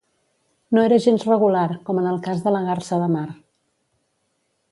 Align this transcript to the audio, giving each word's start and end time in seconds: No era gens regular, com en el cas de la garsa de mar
No 0.77 0.85
era 0.87 0.97
gens 1.03 1.25
regular, 1.31 1.67
com 1.89 2.01
en 2.03 2.09
el 2.13 2.17
cas 2.27 2.41
de 2.47 2.55
la 2.57 2.63
garsa 2.71 3.01
de 3.05 3.13
mar 3.17 3.29